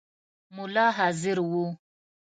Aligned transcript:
مُلا 0.55 0.87
حاضر 0.97 1.37
وو. 1.49 1.65